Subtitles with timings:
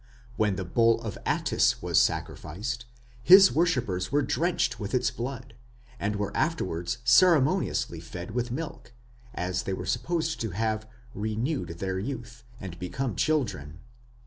[0.35, 2.85] When the bull of Attis was sacrificed
[3.21, 5.53] his worshippers were drenched with its blood,
[5.99, 8.93] and were afterwards ceremonially fed with milk,
[9.35, 13.77] as they were supposed to have "renewed their youth" and become children.